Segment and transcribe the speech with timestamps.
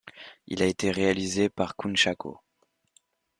[0.47, 2.41] Il a été réalisé par Kunchacko.